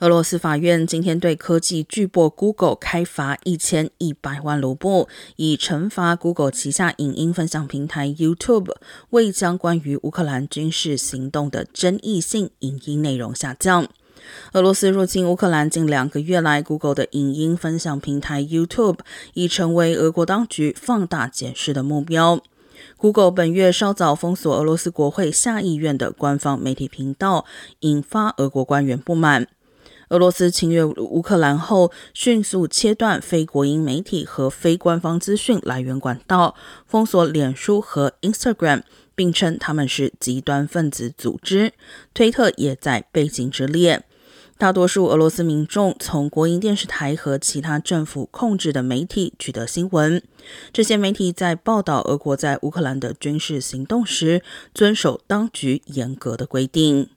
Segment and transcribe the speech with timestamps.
[0.00, 8.76] 俄罗斯法院今天对科技巨擘 Google 开罚一千一百万卢布，以惩罚 Google 旗下影音分享平台 YouTube
[9.10, 13.88] 未将关于乌克兰军事行动的争议性影音内容下降。
[14.52, 19.00] 俄罗斯入侵乌克兰近两个月来，Google 的影音分享平台 YouTube
[19.34, 22.40] 已成为俄国当局放大检视的目标。
[22.96, 27.44] Google 本月稍早封锁俄罗斯国会下议院的官方媒体频道，
[27.80, 29.48] 引发俄国官员不满。
[30.08, 36.54] 俄罗斯侵略乌克兰后，迅速切断非国营媒体和非官方资讯来源管道，
[36.86, 38.82] 封锁脸书和 Instagram，
[39.14, 41.72] 并称他们是极端分子组织。
[42.14, 44.04] 推特也在背景之列。
[44.56, 50.20] 大多数俄罗斯民众从国营电视台和其他政府控制的媒体取得新闻。
[50.72, 54.42] 这些媒体在报道俄国在乌克兰的军事行动时，
[54.74, 57.10] 遵守当局严格的规定。